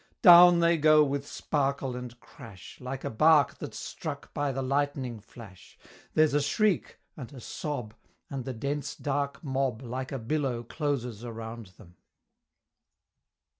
Down 0.23 0.61
they 0.61 0.79
go 0.79 1.03
with 1.03 1.27
sparkle 1.27 1.95
and 1.95 2.19
crash, 2.19 2.79
Like 2.81 3.03
a 3.03 3.09
Bark 3.11 3.59
that's 3.59 3.77
struck 3.77 4.33
by 4.33 4.51
the 4.51 4.63
lightning 4.63 5.19
flash 5.19 5.77
There's 6.15 6.33
a 6.33 6.41
shriek 6.41 6.97
and 7.15 7.31
a 7.31 7.39
sob 7.39 7.93
And 8.27 8.43
the 8.43 8.53
dense 8.53 8.95
dark 8.95 9.43
mob 9.43 9.83
Like 9.83 10.11
a 10.11 10.17
billow 10.17 10.63
closes 10.63 11.23
around 11.23 11.67
them! 11.77 11.97